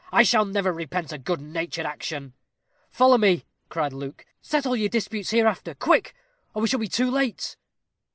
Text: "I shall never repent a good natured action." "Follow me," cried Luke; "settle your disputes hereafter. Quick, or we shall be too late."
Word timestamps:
"I 0.11 0.23
shall 0.23 0.45
never 0.45 0.73
repent 0.73 1.13
a 1.13 1.19
good 1.19 1.39
natured 1.39 1.85
action." 1.85 2.33
"Follow 2.89 3.19
me," 3.19 3.45
cried 3.69 3.93
Luke; 3.93 4.25
"settle 4.41 4.75
your 4.75 4.89
disputes 4.89 5.29
hereafter. 5.29 5.75
Quick, 5.75 6.15
or 6.55 6.63
we 6.63 6.67
shall 6.67 6.79
be 6.79 6.87
too 6.87 7.11
late." 7.11 7.55